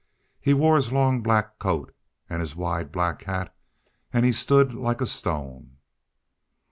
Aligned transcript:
He 0.39 0.55
wore 0.55 0.77
his 0.77 0.91
long 0.91 1.21
black 1.21 1.59
coat 1.59 1.93
an' 2.27 2.39
his 2.39 2.55
wide 2.55 2.91
black 2.91 3.25
hat, 3.25 3.55
an' 4.11 4.23
he 4.23 4.31
stood 4.31 4.73
like 4.73 4.99
a 4.99 5.05
stone. 5.05 5.77